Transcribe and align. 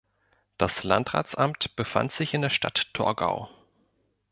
Das 0.57 0.83
Landratsamt 0.83 1.75
befand 1.75 2.11
sich 2.11 2.33
in 2.33 2.41
der 2.41 2.49
Stadt 2.49 2.91
Torgau. 2.95 3.51